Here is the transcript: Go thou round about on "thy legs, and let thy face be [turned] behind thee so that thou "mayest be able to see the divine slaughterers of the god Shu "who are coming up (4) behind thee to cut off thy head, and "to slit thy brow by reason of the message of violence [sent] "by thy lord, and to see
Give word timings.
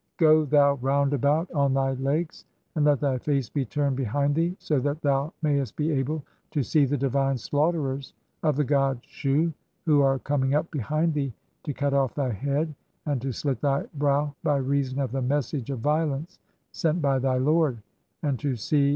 Go 0.17 0.45
thou 0.45 0.79
round 0.81 1.13
about 1.13 1.51
on 1.51 1.75
"thy 1.75 1.93
legs, 1.93 2.43
and 2.73 2.83
let 2.85 3.01
thy 3.01 3.19
face 3.19 3.49
be 3.51 3.65
[turned] 3.65 3.95
behind 3.97 4.33
thee 4.33 4.55
so 4.57 4.79
that 4.79 4.99
thou 5.03 5.31
"mayest 5.43 5.75
be 5.75 5.91
able 5.91 6.23
to 6.49 6.63
see 6.63 6.85
the 6.85 6.97
divine 6.97 7.37
slaughterers 7.37 8.15
of 8.41 8.55
the 8.55 8.63
god 8.63 8.97
Shu 9.03 9.53
"who 9.85 10.01
are 10.01 10.17
coming 10.17 10.55
up 10.55 10.65
(4) 10.71 10.71
behind 10.71 11.13
thee 11.13 11.35
to 11.65 11.73
cut 11.75 11.93
off 11.93 12.15
thy 12.15 12.31
head, 12.31 12.73
and 13.05 13.21
"to 13.21 13.31
slit 13.31 13.61
thy 13.61 13.83
brow 13.93 14.33
by 14.41 14.57
reason 14.57 14.97
of 14.99 15.11
the 15.11 15.21
message 15.21 15.69
of 15.69 15.81
violence 15.81 16.39
[sent] 16.71 16.99
"by 16.99 17.19
thy 17.19 17.37
lord, 17.37 17.77
and 18.23 18.39
to 18.39 18.55
see 18.55 18.89